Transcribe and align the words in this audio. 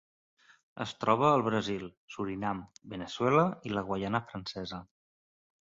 Es 0.85 0.93
troba 1.03 1.27
al 1.33 1.43
Brasil, 1.49 1.85
Surinam, 2.15 2.65
Veneçuela 2.95 3.45
i 3.71 3.77
la 3.79 3.87
Guaiana 3.91 4.25
Francesa. 4.33 4.83